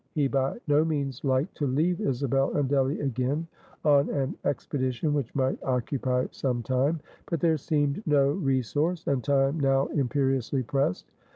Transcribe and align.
He 0.15 0.27
by 0.27 0.57
no 0.67 0.83
means 0.83 1.23
liked 1.23 1.55
to 1.57 1.67
leave 1.67 2.01
Isabel 2.01 2.57
and 2.57 2.67
Delly 2.67 2.99
again, 3.03 3.45
on 3.85 4.09
an 4.09 4.33
expedition 4.45 5.13
which 5.13 5.35
might 5.35 5.61
occupy 5.61 6.25
some 6.31 6.63
time. 6.63 6.99
But 7.27 7.39
there 7.39 7.57
seemed 7.59 8.01
no 8.07 8.31
resource, 8.31 9.05
and 9.05 9.23
time 9.23 9.59
now 9.59 9.85
imperiously 9.89 10.63
pressed. 10.63 11.05